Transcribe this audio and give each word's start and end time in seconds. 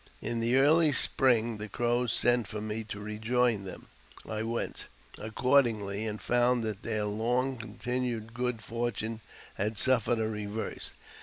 In 0.19 0.39
the 0.39 0.57
early 0.57 0.91
spring 0.93 1.59
the 1.59 1.69
Crows 1.69 2.11
sent 2.11 2.47
for 2.47 2.59
me 2.59 2.83
to 2.85 2.99
rejoin 2.99 3.65
them. 3.65 3.85
I 4.27 4.41
went^ 4.41 4.85
accordingly, 5.19 6.07
and 6.07 6.19
found 6.19 6.63
that 6.63 6.81
their 6.81 7.05
long 7.05 7.55
continued 7.55 8.33
good 8.33 8.63
fortune 8.63 9.21
had 9.53 9.77
suffered 9.77 10.17
a 10.17 10.27
reverse. 10.27 10.95